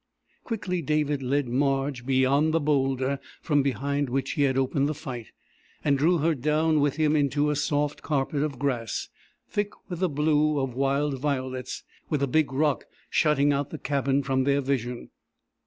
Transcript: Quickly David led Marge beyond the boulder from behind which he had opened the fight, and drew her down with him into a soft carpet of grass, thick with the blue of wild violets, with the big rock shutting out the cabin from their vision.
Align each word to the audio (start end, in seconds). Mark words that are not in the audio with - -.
Quickly 0.43 0.81
David 0.81 1.21
led 1.21 1.47
Marge 1.47 2.07
beyond 2.07 2.55
the 2.55 2.59
boulder 2.59 3.19
from 3.39 3.61
behind 3.61 4.09
which 4.09 4.31
he 4.31 4.41
had 4.41 4.57
opened 4.57 4.89
the 4.89 4.95
fight, 4.95 5.27
and 5.85 5.95
drew 5.95 6.17
her 6.17 6.33
down 6.33 6.79
with 6.79 6.95
him 6.95 7.15
into 7.15 7.51
a 7.51 7.55
soft 7.55 8.01
carpet 8.01 8.41
of 8.41 8.57
grass, 8.57 9.09
thick 9.47 9.73
with 9.89 9.99
the 9.99 10.09
blue 10.09 10.57
of 10.59 10.73
wild 10.73 11.19
violets, 11.19 11.83
with 12.09 12.21
the 12.21 12.27
big 12.27 12.51
rock 12.51 12.85
shutting 13.11 13.53
out 13.53 13.69
the 13.69 13.77
cabin 13.77 14.23
from 14.23 14.43
their 14.43 14.59
vision. 14.61 15.11